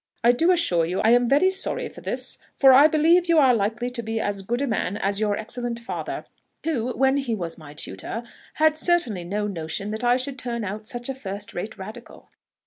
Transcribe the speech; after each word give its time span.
I 0.23 0.31
do 0.31 0.49
assure 0.49 0.83
you 0.83 0.99
I 1.01 1.11
am 1.11 1.29
very 1.29 1.51
sorry 1.51 1.87
for 1.87 2.01
this, 2.01 2.39
for 2.55 2.73
I 2.73 2.87
believe 2.87 3.29
you 3.29 3.37
are 3.37 3.53
likely 3.53 3.91
to 3.91 4.01
be 4.01 4.19
as 4.19 4.41
good 4.41 4.59
a 4.59 4.65
man 4.65 4.97
as 4.97 5.19
your 5.19 5.37
excellent 5.37 5.79
father, 5.79 6.25
who, 6.63 6.91
when 6.97 7.17
he 7.17 7.35
was 7.35 7.59
my 7.59 7.75
tutor, 7.75 8.23
had 8.55 8.75
certainly 8.75 9.23
no 9.23 9.45
notion 9.45 9.91
that 9.91 10.03
I 10.03 10.17
should 10.17 10.39
turn 10.39 10.63
out 10.65 10.87
such 10.87 11.07
a 11.07 11.13
first 11.13 11.53
rate 11.53 11.77
Radical. 11.77 12.29